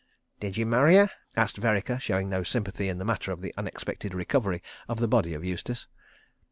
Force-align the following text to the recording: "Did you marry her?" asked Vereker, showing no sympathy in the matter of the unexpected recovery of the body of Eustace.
"Did 0.39 0.57
you 0.57 0.65
marry 0.65 0.95
her?" 0.95 1.11
asked 1.37 1.57
Vereker, 1.57 1.99
showing 1.99 2.27
no 2.27 2.41
sympathy 2.41 2.89
in 2.89 2.97
the 2.97 3.05
matter 3.05 3.31
of 3.31 3.41
the 3.41 3.53
unexpected 3.55 4.15
recovery 4.15 4.63
of 4.87 4.97
the 4.97 5.07
body 5.07 5.35
of 5.35 5.45
Eustace. 5.45 5.85